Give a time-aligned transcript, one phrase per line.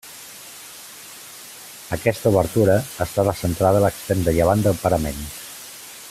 [1.97, 5.25] Aquesta obertura està descentrada a l'extrem de llevant del parament.